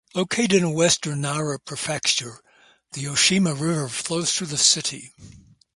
[0.15, 2.41] Located in western Nara Prefecture,
[2.93, 5.13] the Yoshino River flows through the city.